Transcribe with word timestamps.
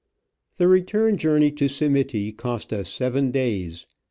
The 0.57 0.67
return 0.67 1.17
journey 1.17 1.51
to 1.51 1.65
Simiti 1.65 2.35
cost 2.35 2.73
us 2.73 2.89
seven 2.91 3.29
days. 3.29 3.85